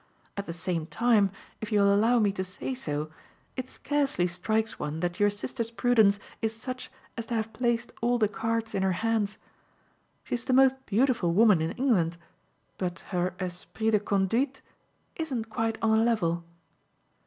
At 0.35 0.47
the 0.47 0.51
same 0.53 0.87
time, 0.87 1.29
if 1.61 1.71
you'll 1.71 1.93
allow 1.93 2.17
me 2.17 2.31
to 2.31 2.43
say 2.43 2.73
so, 2.73 3.11
it 3.55 3.69
scarcely 3.69 4.25
strikes 4.25 4.79
one 4.79 4.99
that 5.01 5.19
your 5.19 5.29
sister's 5.29 5.69
prudence 5.69 6.17
is 6.41 6.55
such 6.55 6.89
as 7.19 7.27
to 7.27 7.35
have 7.35 7.53
placed 7.53 7.91
all 8.01 8.17
the 8.17 8.27
cards 8.27 8.73
in 8.73 8.81
her 8.81 8.93
hands. 9.05 9.37
She's 10.23 10.43
the 10.45 10.53
most 10.53 10.83
beautiful 10.87 11.33
woman 11.33 11.61
in 11.61 11.73
England, 11.73 12.17
but 12.79 12.97
her 13.13 13.35
esprit 13.39 13.91
de 13.91 13.99
conduite 13.99 14.61
isn't 15.17 15.51
quite 15.51 15.77
on 15.83 15.99
a 15.99 16.03
level. 16.03 16.45